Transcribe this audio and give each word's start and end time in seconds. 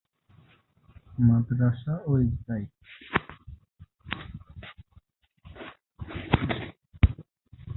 Madrasa 1.17 1.93
website 2.05 2.69